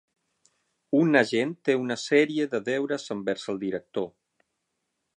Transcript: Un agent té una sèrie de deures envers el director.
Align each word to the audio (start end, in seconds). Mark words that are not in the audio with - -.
Un 0.99 1.19
agent 1.19 1.51
té 1.69 1.77
una 1.83 1.99
sèrie 2.05 2.49
de 2.55 2.63
deures 2.73 3.07
envers 3.19 3.47
el 3.55 3.63
director. 3.67 4.13